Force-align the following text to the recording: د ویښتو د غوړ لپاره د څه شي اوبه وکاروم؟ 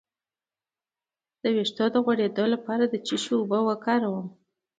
د 1.41 1.43
ویښتو 1.55 1.85
د 1.93 1.95
غوړ 2.03 2.19
لپاره 2.53 2.83
د 2.87 2.95
څه 3.05 3.15
شي 3.23 3.33
اوبه 3.37 3.59
وکاروم؟ 3.67 4.27